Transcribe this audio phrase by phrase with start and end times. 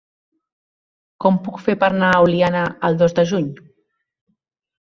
[1.25, 3.49] Com ho puc fer per anar a Oliana el dos de juny?